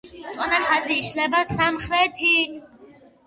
მწვანე 0.27 0.61
ხაზი 0.69 0.95
იშლება 1.01 1.43
სამხრეთით. 1.51 2.57